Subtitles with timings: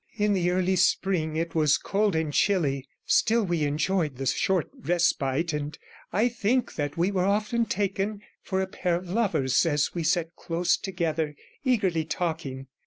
[0.17, 5.53] In the early spring it was cold and chilly; still we enjoyed the short respite,
[5.53, 5.77] and
[6.11, 10.35] I think that we were often taken for a pair of lovers, as we sat
[10.35, 12.65] close together, eagerly talking.